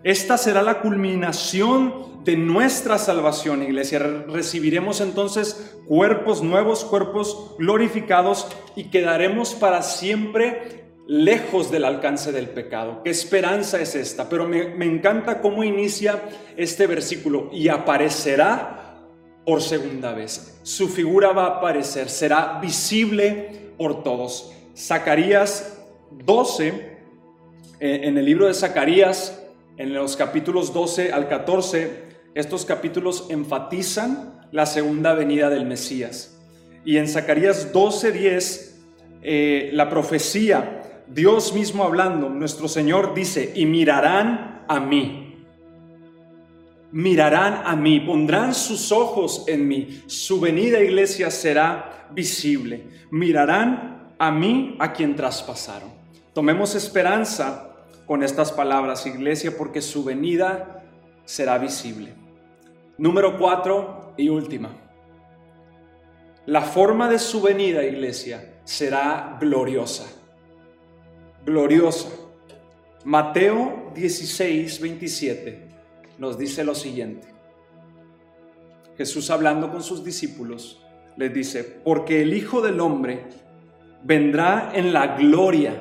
Esta 0.02 0.36
será 0.36 0.62
la 0.62 0.80
culminación 0.80 2.24
de 2.24 2.36
nuestra 2.36 2.98
salvación, 2.98 3.62
iglesia. 3.62 4.00
Recibiremos 4.26 5.00
entonces 5.00 5.76
cuerpos 5.86 6.42
nuevos, 6.42 6.84
cuerpos 6.84 7.54
glorificados 7.56 8.48
y 8.74 8.90
quedaremos 8.90 9.54
para 9.54 9.82
siempre 9.82 10.90
lejos 11.06 11.70
del 11.70 11.84
alcance 11.84 12.32
del 12.32 12.48
pecado. 12.48 13.02
¿Qué 13.04 13.10
esperanza 13.10 13.80
es 13.80 13.94
esta? 13.94 14.28
Pero 14.28 14.48
me, 14.48 14.84
encanta 14.84 15.40
cómo 15.40 15.62
inicia 15.62 16.20
este 16.56 16.88
versículo 16.88 17.48
y 17.52 17.68
aparecerá 17.68 19.04
por 19.46 19.62
segunda 19.62 20.14
vez. 20.14 20.58
Su 20.64 20.88
figura 20.88 21.30
va 21.30 21.44
a 21.44 21.58
aparecer, 21.58 22.10
será 22.10 22.58
visible 22.60 23.70
por 23.78 24.02
todos. 24.02 24.52
Zacarías 24.76 25.78
12, 26.10 26.66
eh, 26.66 26.89
en 27.80 28.18
el 28.18 28.24
libro 28.24 28.46
de 28.46 28.54
Zacarías, 28.54 29.42
en 29.78 29.94
los 29.94 30.14
capítulos 30.16 30.74
12 30.74 31.12
al 31.12 31.28
14, 31.28 32.10
estos 32.34 32.66
capítulos 32.66 33.28
enfatizan 33.30 34.46
la 34.52 34.66
segunda 34.66 35.14
venida 35.14 35.48
del 35.48 35.64
Mesías. 35.64 36.38
Y 36.84 36.98
en 36.98 37.08
Zacarías 37.08 37.72
12:10, 37.72 38.76
eh, 39.22 39.70
la 39.72 39.88
profecía, 39.88 41.04
Dios 41.08 41.54
mismo 41.54 41.84
hablando, 41.84 42.28
nuestro 42.28 42.68
Señor 42.68 43.14
dice, 43.14 43.52
y 43.54 43.66
mirarán 43.66 44.64
a 44.68 44.78
mí. 44.80 45.44
Mirarán 46.92 47.62
a 47.64 47.74
mí, 47.76 48.00
pondrán 48.00 48.54
sus 48.54 48.92
ojos 48.92 49.44
en 49.46 49.66
mí. 49.66 50.02
Su 50.06 50.40
venida, 50.40 50.80
iglesia, 50.80 51.30
será 51.30 52.08
visible. 52.12 52.84
Mirarán 53.10 54.14
a 54.18 54.30
mí, 54.30 54.76
a 54.78 54.92
quien 54.92 55.16
traspasaron. 55.16 55.90
Tomemos 56.32 56.74
esperanza 56.74 57.69
con 58.10 58.24
estas 58.24 58.50
palabras, 58.50 59.06
iglesia, 59.06 59.56
porque 59.56 59.80
su 59.80 60.02
venida 60.02 60.82
será 61.24 61.58
visible. 61.58 62.12
Número 62.98 63.38
cuatro 63.38 64.14
y 64.16 64.28
última. 64.28 64.76
La 66.44 66.62
forma 66.62 67.08
de 67.08 67.20
su 67.20 67.40
venida, 67.40 67.84
iglesia, 67.84 68.56
será 68.64 69.38
gloriosa. 69.40 70.10
Gloriosa. 71.46 72.08
Mateo 73.04 73.92
16, 73.94 74.80
27 74.80 75.68
nos 76.18 76.36
dice 76.36 76.64
lo 76.64 76.74
siguiente. 76.74 77.28
Jesús 78.98 79.30
hablando 79.30 79.70
con 79.70 79.84
sus 79.84 80.02
discípulos 80.02 80.84
les 81.16 81.32
dice, 81.32 81.62
porque 81.62 82.22
el 82.22 82.34
Hijo 82.34 82.60
del 82.60 82.80
Hombre 82.80 83.28
vendrá 84.02 84.72
en 84.74 84.92
la 84.92 85.16
gloria. 85.16 85.80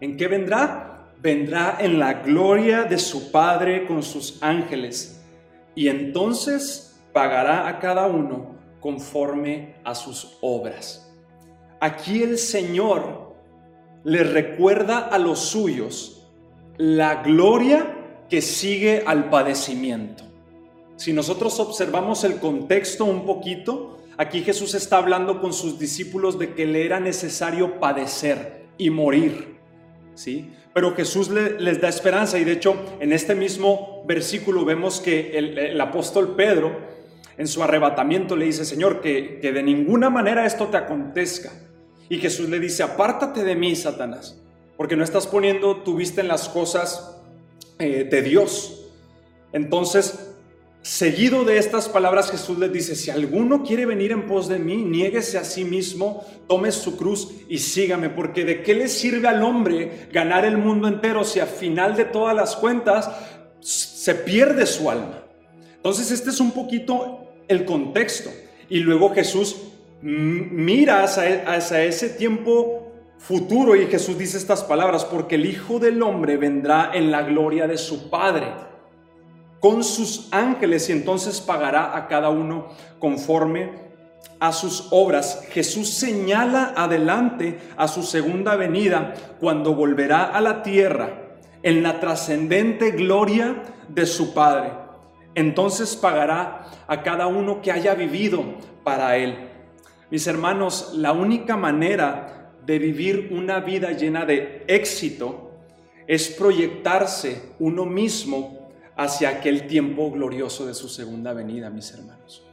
¿En 0.00 0.16
qué 0.16 0.26
vendrá? 0.26 0.91
Vendrá 1.22 1.76
en 1.78 2.00
la 2.00 2.14
gloria 2.14 2.82
de 2.82 2.98
su 2.98 3.30
Padre 3.30 3.86
con 3.86 4.02
sus 4.02 4.42
ángeles, 4.42 5.22
y 5.74 5.88
entonces 5.88 7.00
pagará 7.12 7.68
a 7.68 7.78
cada 7.78 8.06
uno 8.06 8.56
conforme 8.80 9.76
a 9.84 9.94
sus 9.94 10.36
obras. 10.40 11.10
Aquí 11.80 12.22
el 12.22 12.38
Señor 12.38 13.34
le 14.02 14.24
recuerda 14.24 14.98
a 14.98 15.18
los 15.18 15.38
suyos 15.38 16.26
la 16.76 17.22
gloria 17.22 17.96
que 18.28 18.42
sigue 18.42 19.04
al 19.06 19.30
padecimiento. 19.30 20.24
Si 20.96 21.12
nosotros 21.12 21.58
observamos 21.60 22.24
el 22.24 22.38
contexto 22.38 23.04
un 23.04 23.24
poquito, 23.24 23.98
aquí 24.16 24.42
Jesús 24.42 24.74
está 24.74 24.96
hablando 24.98 25.40
con 25.40 25.52
sus 25.52 25.78
discípulos 25.78 26.38
de 26.38 26.54
que 26.54 26.66
le 26.66 26.84
era 26.84 26.98
necesario 26.98 27.78
padecer 27.78 28.66
y 28.76 28.90
morir. 28.90 29.52
¿sí? 30.14 30.50
Pero 30.74 30.94
Jesús 30.94 31.28
les 31.28 31.80
da 31.80 31.88
esperanza 31.88 32.38
y 32.38 32.44
de 32.44 32.52
hecho 32.52 32.74
en 33.00 33.12
este 33.12 33.34
mismo 33.34 34.04
versículo 34.06 34.64
vemos 34.64 35.00
que 35.00 35.36
el, 35.36 35.80
apóstol 35.80 36.34
Pedro 36.34 36.74
en 37.36 37.46
su 37.46 37.62
arrebatamiento 37.62 38.36
le 38.36 38.46
dice, 38.46 38.64
Señor, 38.64 39.00
que, 39.00 39.38
de 39.42 39.62
ninguna 39.62 40.08
manera 40.08 40.46
esto 40.46 40.68
te 40.68 40.78
acontezca. 40.78 41.52
Y 42.08 42.18
Jesús 42.18 42.48
le 42.48 42.58
dice, 42.58 42.82
apártate 42.82 43.44
de 43.44 43.54
mí, 43.54 43.74
Satanás, 43.76 44.40
porque 44.76 44.96
no 44.96 45.04
estás 45.04 45.26
poniendo 45.26 45.78
tu 45.78 45.96
vista 45.96 46.20
en 46.20 46.28
las 46.28 46.48
cosas 46.48 47.18
eh, 47.78 48.06
de 48.10 48.22
Dios. 48.22 48.86
Entonces, 49.52 50.31
Seguido 50.82 51.44
de 51.44 51.58
estas 51.58 51.88
palabras 51.88 52.32
Jesús 52.32 52.58
les 52.58 52.72
dice, 52.72 52.96
si 52.96 53.08
alguno 53.08 53.62
quiere 53.62 53.86
venir 53.86 54.10
en 54.10 54.26
pos 54.26 54.48
de 54.48 54.58
mí, 54.58 54.78
niéguese 54.78 55.38
a 55.38 55.44
sí 55.44 55.62
mismo, 55.62 56.24
tome 56.48 56.72
su 56.72 56.96
cruz 56.96 57.28
y 57.48 57.58
sígame, 57.58 58.10
porque 58.10 58.44
de 58.44 58.64
qué 58.64 58.74
le 58.74 58.88
sirve 58.88 59.28
al 59.28 59.44
hombre 59.44 60.08
ganar 60.12 60.44
el 60.44 60.58
mundo 60.58 60.88
entero 60.88 61.22
si 61.22 61.38
al 61.38 61.46
final 61.46 61.94
de 61.94 62.04
todas 62.06 62.34
las 62.34 62.56
cuentas 62.56 63.08
se 63.60 64.16
pierde 64.16 64.66
su 64.66 64.90
alma. 64.90 65.22
Entonces 65.76 66.10
este 66.10 66.30
es 66.30 66.40
un 66.40 66.50
poquito 66.50 67.28
el 67.46 67.64
contexto. 67.64 68.30
Y 68.68 68.80
luego 68.80 69.14
Jesús 69.14 69.56
mira 70.00 71.04
hacia, 71.04 71.84
ese 71.84 72.08
tiempo 72.08 72.90
futuro 73.18 73.76
y 73.76 73.86
Jesús 73.86 74.18
dice 74.18 74.36
estas 74.36 74.64
palabras, 74.64 75.04
porque 75.04 75.36
el 75.36 75.46
Hijo 75.46 75.78
del 75.78 76.02
Hombre 76.02 76.36
vendrá 76.38 76.90
en 76.92 77.12
la 77.12 77.22
gloria 77.22 77.68
de 77.68 77.78
su 77.78 78.10
Padre 78.10 78.71
con 79.62 79.84
sus 79.84 80.26
ángeles 80.32 80.88
y 80.88 80.92
entonces 80.92 81.40
pagará 81.40 81.96
a 81.96 82.08
cada 82.08 82.30
uno 82.30 82.66
conforme 82.98 83.70
a 84.40 84.50
sus 84.50 84.88
obras. 84.90 85.46
Jesús 85.52 85.88
señala 85.88 86.74
adelante 86.76 87.60
a 87.76 87.86
su 87.86 88.02
segunda 88.02 88.56
venida 88.56 89.14
cuando 89.38 89.72
volverá 89.76 90.24
a 90.24 90.40
la 90.40 90.64
tierra 90.64 91.38
en 91.62 91.84
la 91.84 92.00
trascendente 92.00 92.90
gloria 92.90 93.62
de 93.88 94.04
su 94.04 94.34
Padre. 94.34 94.72
Entonces 95.36 95.94
pagará 95.94 96.66
a 96.88 97.04
cada 97.04 97.28
uno 97.28 97.62
que 97.62 97.70
haya 97.70 97.94
vivido 97.94 98.42
para 98.82 99.16
Él. 99.16 99.48
Mis 100.10 100.26
hermanos, 100.26 100.92
la 100.96 101.12
única 101.12 101.56
manera 101.56 102.50
de 102.66 102.80
vivir 102.80 103.28
una 103.30 103.60
vida 103.60 103.92
llena 103.92 104.24
de 104.26 104.64
éxito 104.66 105.52
es 106.08 106.30
proyectarse 106.30 107.50
uno 107.60 107.84
mismo 107.84 108.61
hacia 108.96 109.30
aquel 109.30 109.66
tiempo 109.66 110.10
glorioso 110.10 110.66
de 110.66 110.74
su 110.74 110.88
segunda 110.88 111.32
venida, 111.32 111.70
mis 111.70 111.92
hermanos. 111.92 112.46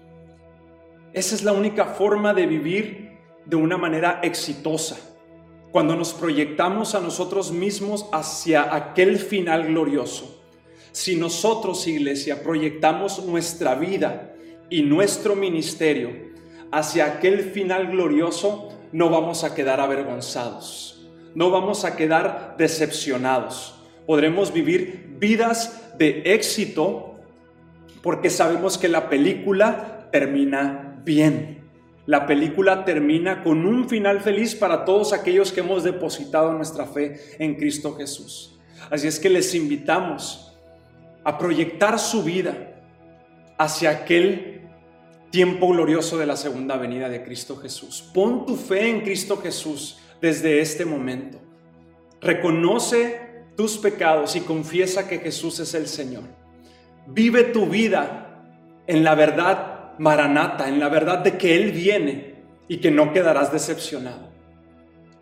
Esa 1.13 1.36
es 1.36 1.43
la 1.43 1.53
única 1.53 1.86
forma 1.86 2.34
de 2.34 2.46
vivir 2.46 3.17
de 3.46 3.55
una 3.55 3.77
manera 3.77 4.19
exitosa, 4.22 4.98
cuando 5.72 5.96
nos 5.96 6.13
proyectamos 6.13 6.96
a 6.96 7.00
nosotros 7.00 7.51
mismos 7.51 8.05
hacia 8.12 8.75
aquel 8.75 9.17
final 9.17 9.67
glorioso. 9.67 10.43
Si 10.91 11.15
nosotros, 11.15 11.88
iglesia, 11.88 12.43
proyectamos 12.43 13.24
nuestra 13.25 13.75
vida 13.75 14.34
y 14.69 14.84
nuestro 14.84 15.36
ministerio 15.36 16.12
hacia 16.72 17.05
aquel 17.05 17.41
final 17.51 17.88
glorioso, 17.88 18.69
no 18.91 19.10
vamos 19.10 19.43
a 19.43 19.53
quedar 19.53 19.79
avergonzados, 19.79 21.08
no 21.36 21.51
vamos 21.51 21.86
a 21.86 21.96
quedar 21.96 22.55
decepcionados. 22.58 23.75
Podremos 24.05 24.51
vivir 24.51 25.15
vidas 25.19 25.88
de 26.00 26.24
éxito 26.25 27.20
porque 28.01 28.29
sabemos 28.29 28.77
que 28.77 28.88
la 28.88 29.10
película 29.10 30.10
termina 30.12 31.00
bien. 31.03 31.70
La 32.06 32.25
película 32.25 32.86
termina 32.86 33.44
con 33.44 33.68
un 33.68 33.88
final 33.88 34.22
feliz 34.22 34.56
para 34.56 34.86
todos 34.86 35.13
aquellos 35.13 35.51
que 35.51 35.60
hemos 35.60 35.84
depositado 35.84 36.53
nuestra 36.53 36.86
fe 36.88 37.20
en 37.38 37.56
Cristo 37.56 37.96
Jesús. 37.96 38.58
Así 38.89 39.08
es 39.08 39.20
que 39.20 39.29
les 39.29 39.53
invitamos 39.53 40.58
a 41.24 41.38
proyectar 41.38 42.00
su 42.00 42.24
vida 42.24 42.82
hacia 43.58 43.91
aquel 43.91 44.62
tiempo 45.29 45.68
glorioso 45.68 46.18
de 46.18 46.25
la 46.25 46.38
segunda 46.38 46.77
venida 46.77 47.10
de 47.10 47.24
Cristo 47.24 47.58
Jesús. 47.58 48.10
Pon 48.13 48.46
tu 48.46 48.56
fe 48.56 48.89
en 48.89 49.01
Cristo 49.01 49.38
Jesús 49.38 50.00
desde 50.22 50.62
este 50.62 50.86
momento. 50.86 51.39
Reconoce 52.22 53.29
tus 53.60 53.78
pecados 53.78 54.38
y 54.38 54.39
confiesa 54.39 55.06
que 55.06 55.19
Jesús 55.19 55.60
es 55.60 55.74
el 55.74 55.88
Señor. 55.88 56.24
Vive 57.08 57.43
tu 57.43 57.65
vida 57.65 58.41
en 58.88 59.04
la 59.04 59.15
verdad 59.15 59.98
maranata, 59.98 60.69
en 60.69 60.80
la 60.80 60.88
verdad 60.88 61.17
de 61.17 61.38
que 61.38 61.58
Él 61.58 61.74
viene 61.74 62.36
y 62.69 62.78
que 62.78 62.89
no 62.89 63.12
quedarás 63.12 63.52
decepcionado. 63.52 64.30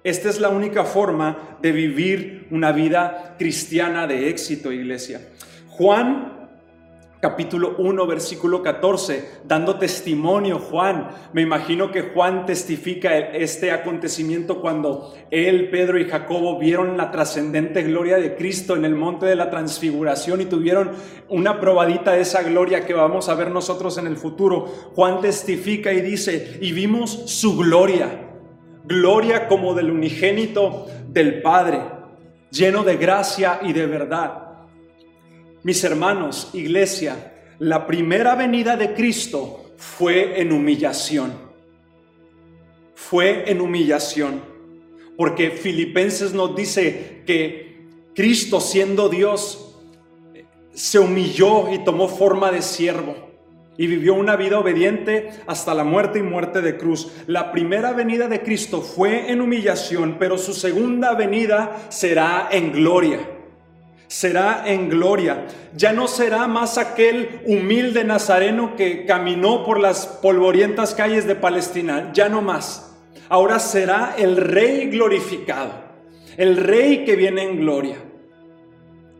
Esta 0.03 0.29
es 0.29 0.39
la 0.39 0.49
única 0.49 0.83
forma 0.83 1.57
de 1.63 1.71
vivir 1.71 2.47
una 2.51 2.71
vida 2.71 3.33
cristiana 3.39 4.05
de 4.05 4.29
éxito, 4.29 4.71
iglesia. 4.71 5.19
Juan 5.69 6.36
capítulo 7.19 7.75
1, 7.79 8.05
versículo 8.05 8.61
14, 8.61 9.39
dando 9.45 9.77
testimonio 9.77 10.59
Juan. 10.59 11.09
Me 11.33 11.41
imagino 11.41 11.91
que 11.91 12.03
Juan 12.03 12.45
testifica 12.45 13.17
este 13.17 13.71
acontecimiento 13.71 14.61
cuando 14.61 15.13
él, 15.31 15.69
Pedro 15.69 15.99
y 15.99 16.05
Jacobo 16.05 16.59
vieron 16.59 16.95
la 16.97 17.09
trascendente 17.09 17.83
gloria 17.83 18.17
de 18.17 18.35
Cristo 18.35 18.75
en 18.75 18.85
el 18.85 18.95
monte 18.95 19.25
de 19.25 19.35
la 19.35 19.49
transfiguración 19.49 20.41
y 20.41 20.45
tuvieron 20.45 20.91
una 21.29 21.59
probadita 21.59 22.11
de 22.11 22.21
esa 22.21 22.43
gloria 22.43 22.85
que 22.85 22.93
vamos 22.93 23.29
a 23.29 23.35
ver 23.35 23.51
nosotros 23.51 23.97
en 23.97 24.07
el 24.07 24.17
futuro. 24.17 24.67
Juan 24.95 25.21
testifica 25.21 25.91
y 25.93 26.01
dice, 26.01 26.59
y 26.61 26.71
vimos 26.71 27.11
su 27.25 27.57
gloria, 27.57 28.29
gloria 28.85 29.47
como 29.47 29.73
del 29.73 29.89
unigénito 29.89 30.85
del 31.07 31.41
Padre, 31.41 31.81
lleno 32.51 32.83
de 32.83 32.97
gracia 32.97 33.59
y 33.63 33.73
de 33.73 33.85
verdad. 33.87 34.46
Mis 35.63 35.83
hermanos, 35.83 36.51
iglesia, 36.53 37.33
la 37.59 37.87
primera 37.87 38.35
venida 38.35 38.77
de 38.77 38.93
Cristo 38.93 39.71
fue 39.77 40.39
en 40.39 40.51
humillación. 40.51 41.33
Fue 42.93 43.49
en 43.49 43.61
humillación. 43.61 44.41
Porque 45.17 45.49
Filipenses 45.49 46.33
nos 46.33 46.55
dice 46.55 47.23
que 47.25 47.85
Cristo 48.13 48.61
siendo 48.61 49.09
Dios 49.09 49.75
se 50.73 50.99
humilló 50.99 51.73
y 51.73 51.83
tomó 51.83 52.07
forma 52.07 52.51
de 52.51 52.61
siervo 52.61 53.15
y 53.77 53.87
vivió 53.87 54.13
una 54.13 54.35
vida 54.35 54.59
obediente 54.59 55.29
hasta 55.47 55.73
la 55.73 55.83
muerte 55.83 56.19
y 56.19 56.23
muerte 56.23 56.61
de 56.61 56.77
cruz. 56.77 57.11
La 57.25 57.51
primera 57.51 57.93
venida 57.93 58.27
de 58.27 58.41
Cristo 58.41 58.81
fue 58.81 59.31
en 59.31 59.41
humillación, 59.41 60.17
pero 60.19 60.37
su 60.37 60.53
segunda 60.53 61.15
venida 61.15 61.87
será 61.89 62.49
en 62.51 62.71
gloria 62.71 63.36
será 64.07 64.63
en 64.65 64.89
gloria. 64.89 65.45
Ya 65.75 65.93
no 65.93 66.07
será 66.07 66.47
más 66.47 66.77
aquel 66.77 67.41
humilde 67.45 68.03
nazareno 68.03 68.75
que 68.75 69.05
caminó 69.05 69.65
por 69.65 69.79
las 69.79 70.07
polvorientas 70.07 70.93
calles 70.93 71.27
de 71.27 71.35
Palestina, 71.35 72.11
ya 72.13 72.29
no 72.29 72.41
más. 72.41 72.95
Ahora 73.29 73.59
será 73.59 74.15
el 74.17 74.37
rey 74.37 74.89
glorificado, 74.89 75.73
el 76.37 76.57
rey 76.57 77.03
que 77.05 77.15
viene 77.15 77.43
en 77.43 77.57
gloria. 77.57 77.97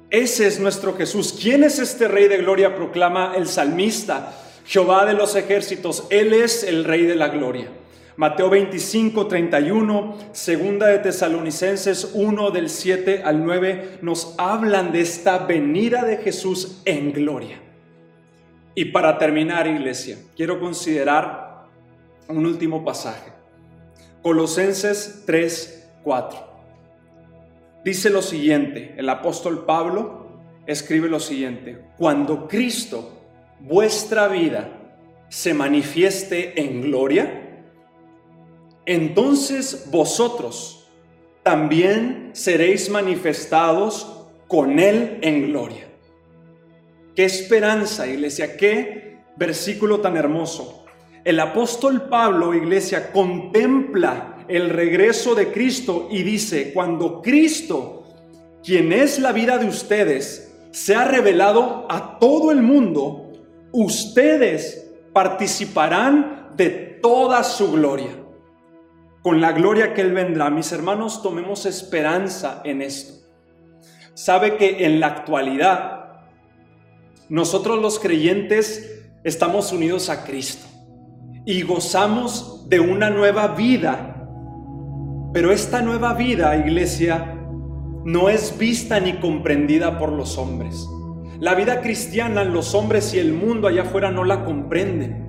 Ese 0.09 0.47
es 0.47 0.59
nuestro 0.59 0.95
Jesús. 0.95 1.37
¿Quién 1.39 1.65
es 1.65 1.79
este 1.79 2.07
rey 2.07 2.29
de 2.29 2.37
gloria? 2.37 2.75
Proclama 2.75 3.33
el 3.35 3.47
salmista, 3.47 4.33
Jehová 4.65 5.05
de 5.05 5.13
los 5.13 5.35
ejércitos. 5.35 6.05
Él 6.09 6.33
es 6.33 6.63
el 6.63 6.85
rey 6.85 7.05
de 7.05 7.15
la 7.15 7.27
gloria. 7.27 7.67
Mateo 8.17 8.49
25, 8.49 9.27
31, 9.27 10.17
segunda 10.31 10.87
de 10.87 10.97
Tesalonicenses 10.97 12.13
1 12.15 12.49
del 12.49 12.67
7 12.67 13.21
al 13.23 13.45
9 13.45 13.99
nos 14.01 14.33
hablan 14.39 14.91
de 14.91 15.01
esta 15.01 15.37
venida 15.45 16.03
de 16.03 16.17
Jesús 16.17 16.81
en 16.85 17.11
gloria. 17.13 17.59
Y 18.73 18.85
para 18.85 19.19
terminar, 19.19 19.67
iglesia, 19.67 20.17
quiero 20.35 20.59
considerar 20.59 21.67
un 22.27 22.43
último 22.43 22.83
pasaje. 22.83 23.33
Colosenses 24.23 25.21
3, 25.27 25.87
4. 26.03 26.39
Dice 27.85 28.09
lo 28.09 28.23
siguiente, 28.23 28.95
el 28.97 29.09
apóstol 29.09 29.63
Pablo 29.63 30.41
escribe 30.65 31.07
lo 31.07 31.19
siguiente, 31.19 31.83
cuando 31.99 32.47
Cristo, 32.47 33.13
vuestra 33.59 34.27
vida, 34.27 34.71
se 35.29 35.53
manifieste 35.53 36.59
en 36.59 36.81
gloria, 36.81 37.43
entonces 38.87 39.89
vosotros 39.91 40.87
también 41.43 42.29
seréis 42.31 42.89
manifestados 42.89 44.25
con 44.47 44.79
Él 44.79 45.19
en 45.21 45.47
gloria. 45.47 45.89
Qué 47.13 47.25
esperanza, 47.25 48.07
iglesia, 48.07 48.55
qué 48.55 49.17
versículo 49.35 49.99
tan 49.99 50.15
hermoso. 50.15 50.85
El 51.25 51.41
apóstol 51.41 52.07
Pablo, 52.07 52.53
iglesia, 52.53 53.11
contempla 53.11 54.45
el 54.47 54.69
regreso 54.69 55.35
de 55.35 55.51
Cristo 55.51 56.07
y 56.09 56.23
dice, 56.23 56.71
cuando 56.71 57.21
Cristo, 57.21 58.05
quien 58.63 58.93
es 58.93 59.19
la 59.19 59.33
vida 59.33 59.57
de 59.57 59.67
ustedes, 59.67 60.55
se 60.71 60.95
ha 60.95 61.03
revelado 61.03 61.85
a 61.89 62.19
todo 62.19 62.51
el 62.51 62.61
mundo, 62.61 63.33
ustedes 63.73 64.89
participarán 65.11 66.51
de 66.55 66.69
toda 67.01 67.43
su 67.43 67.73
gloria 67.73 68.26
con 69.21 69.41
la 69.41 69.51
gloria 69.51 69.93
que 69.93 70.01
Él 70.01 70.13
vendrá. 70.13 70.49
Mis 70.49 70.71
hermanos, 70.71 71.21
tomemos 71.21 71.65
esperanza 71.65 72.61
en 72.63 72.81
esto. 72.81 73.13
Sabe 74.13 74.57
que 74.57 74.85
en 74.85 74.99
la 74.99 75.07
actualidad 75.07 75.97
nosotros 77.29 77.81
los 77.81 77.99
creyentes 77.99 79.03
estamos 79.23 79.71
unidos 79.73 80.09
a 80.09 80.23
Cristo 80.23 80.65
y 81.45 81.61
gozamos 81.61 82.67
de 82.69 82.79
una 82.79 83.09
nueva 83.09 83.49
vida. 83.49 84.27
Pero 85.33 85.51
esta 85.51 85.81
nueva 85.81 86.13
vida, 86.13 86.57
iglesia, 86.57 87.37
no 88.05 88.29
es 88.29 88.57
vista 88.57 88.99
ni 88.99 89.13
comprendida 89.13 89.99
por 89.99 90.11
los 90.11 90.37
hombres. 90.37 90.87
La 91.39 91.53
vida 91.53 91.81
cristiana, 91.81 92.43
los 92.43 92.73
hombres 92.73 93.13
y 93.13 93.19
el 93.19 93.33
mundo 93.33 93.67
allá 93.67 93.83
afuera 93.83 94.09
no 94.09 94.23
la 94.23 94.43
comprenden. 94.43 95.27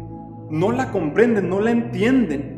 No 0.50 0.72
la 0.72 0.90
comprenden, 0.90 1.50
no 1.50 1.60
la 1.60 1.70
entienden. 1.70 2.57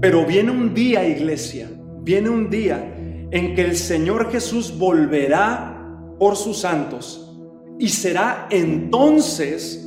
Pero 0.00 0.24
viene 0.24 0.50
un 0.50 0.72
día, 0.72 1.06
iglesia, 1.06 1.70
viene 2.02 2.30
un 2.30 2.48
día 2.48 2.94
en 3.30 3.54
que 3.54 3.62
el 3.62 3.76
Señor 3.76 4.30
Jesús 4.32 4.76
volverá 4.78 5.76
por 6.18 6.36
sus 6.36 6.58
santos 6.58 7.38
y 7.78 7.88
será 7.88 8.48
entonces 8.50 9.86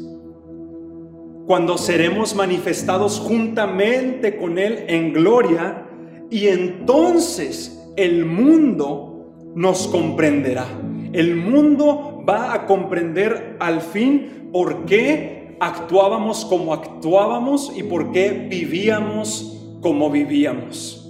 cuando 1.47 1.77
seremos 1.77 2.35
manifestados 2.35 3.19
juntamente 3.19 4.37
con 4.37 4.57
Él 4.57 4.85
en 4.87 5.13
gloria 5.13 5.87
y 6.29 6.47
entonces 6.47 7.83
el 7.97 8.25
mundo 8.25 9.51
nos 9.55 9.87
comprenderá. 9.87 10.65
El 11.11 11.35
mundo 11.35 12.23
va 12.27 12.53
a 12.53 12.65
comprender 12.65 13.57
al 13.59 13.81
fin 13.81 14.49
por 14.51 14.85
qué 14.85 15.57
actuábamos 15.59 16.45
como 16.45 16.73
actuábamos 16.73 17.71
y 17.75 17.83
por 17.83 18.11
qué 18.11 18.47
vivíamos 18.49 19.52
como 19.83 20.09
vivíamos. 20.09 21.01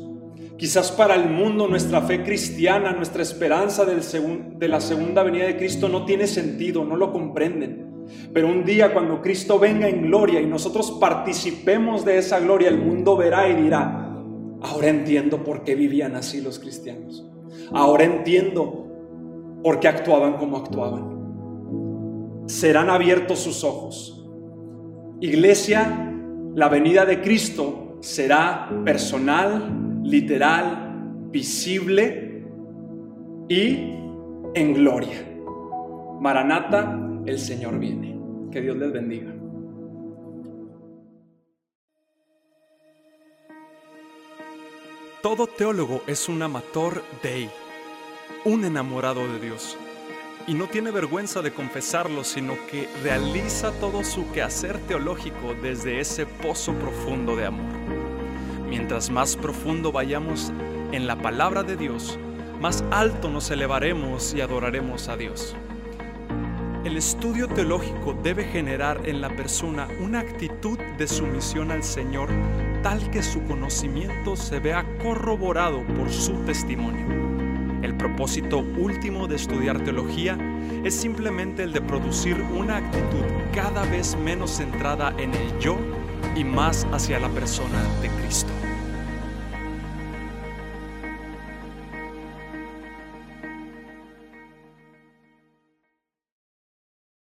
Quizás 0.58 0.92
para 0.92 1.16
el 1.16 1.30
mundo 1.30 1.68
nuestra 1.68 2.02
fe 2.02 2.24
cristiana, 2.24 2.92
nuestra 2.92 3.22
esperanza 3.22 3.86
de 3.86 4.68
la 4.68 4.82
segunda 4.82 5.24
venida 5.24 5.46
de 5.46 5.58
Cristo 5.58 5.88
no 5.88 6.06
tiene 6.06 6.28
sentido, 6.28 6.84
no 6.84 6.96
lo 6.96 7.12
comprenden. 7.12 8.06
Pero 8.34 8.48
un 8.48 8.66
día 8.66 8.92
cuando 8.94 9.22
Cristo 9.22 9.60
venga 9.60 9.88
en 9.88 10.02
gloria 10.04 10.42
y 10.42 10.46
nosotros 10.46 10.98
participemos 11.00 12.04
de 12.04 12.18
esa 12.18 12.40
gloria, 12.40 12.70
el 12.70 12.80
mundo 12.80 13.16
verá 13.16 13.48
y 13.48 13.62
dirá, 13.62 14.18
ahora 14.62 14.90
entiendo 14.90 15.44
por 15.44 15.64
qué 15.64 15.76
vivían 15.76 16.16
así 16.16 16.42
los 16.42 16.60
cristianos. 16.60 17.30
Ahora 17.72 18.04
entiendo 18.06 18.88
por 19.64 19.80
qué 19.80 19.88
actuaban 19.88 20.38
como 20.38 20.58
actuaban. 20.58 21.14
Serán 22.48 22.90
abiertos 22.90 23.40
sus 23.40 23.64
ojos. 23.64 24.28
Iglesia, 25.22 26.12
la 26.56 26.70
venida 26.70 27.06
de 27.06 27.22
Cristo 27.22 27.84
será 28.04 28.70
personal, 28.84 30.02
literal, 30.04 31.30
visible 31.32 32.44
y 33.48 33.96
en 34.54 34.74
gloria. 34.74 35.26
Maranata, 36.20 37.00
el 37.26 37.40
Señor 37.40 37.80
viene. 37.80 38.20
Que 38.52 38.62
Dios 38.62 38.78
les 38.78 38.92
bendiga. 38.92 39.34
Todo 45.22 45.48
teólogo 45.48 46.04
es 46.06 46.28
un 46.28 46.42
amator 46.42 47.02
dei, 47.24 47.50
un 48.44 48.66
enamorado 48.66 49.26
de 49.32 49.40
Dios. 49.40 49.78
Y 50.46 50.56
no 50.56 50.68
tiene 50.68 50.92
vergüenza 50.92 51.42
de 51.42 51.54
confesarlo, 51.54 52.26
sino 52.26 52.56
que 52.70 52.90
realiza 53.02 53.72
todo 53.80 54.04
su 54.04 54.30
quehacer 54.34 54.78
teológico 54.80 55.56
desde 55.62 56.02
ese 56.02 56.26
pozo 56.26 56.74
profundo 56.74 57.38
de 57.38 57.46
amor. 57.46 57.72
Mientras 58.68 59.10
más 59.10 59.38
profundo 59.38 59.94
vayamos 59.94 60.52
en 60.92 61.08
la 61.08 61.16
palabra 61.16 61.64
de 61.64 61.78
Dios, 61.78 62.20
más 62.60 62.84
alto 62.92 63.30
nos 63.30 63.52
elevaremos 63.52 64.34
y 64.34 64.42
adoraremos 64.42 65.08
a 65.08 65.16
Dios. 65.16 65.56
El 66.84 66.98
estudio 66.98 67.48
teológico 67.48 68.14
debe 68.22 68.44
generar 68.44 69.08
en 69.08 69.22
la 69.22 69.30
persona 69.30 69.88
una 70.02 70.20
actitud 70.20 70.78
de 70.98 71.08
sumisión 71.08 71.72
al 71.72 71.84
Señor 71.84 72.30
tal 72.82 73.10
que 73.12 73.24
su 73.24 73.42
conocimiento 73.46 74.36
se 74.36 74.60
vea 74.60 74.86
corroborado 75.02 75.82
por 75.96 76.12
su 76.12 76.34
testimonio. 76.44 77.23
El 77.84 77.96
propósito 77.96 78.60
último 78.60 79.28
de 79.28 79.36
estudiar 79.36 79.84
teología 79.84 80.38
es 80.86 80.96
simplemente 80.96 81.64
el 81.64 81.74
de 81.74 81.82
producir 81.82 82.42
una 82.42 82.78
actitud 82.78 83.26
cada 83.54 83.84
vez 83.84 84.16
menos 84.16 84.52
centrada 84.52 85.14
en 85.18 85.34
el 85.34 85.60
yo 85.60 85.78
y 86.34 86.46
más 86.46 86.88
hacia 86.94 87.20
la 87.20 87.28
persona 87.28 87.84
de 88.02 88.08
Cristo. 88.22 88.63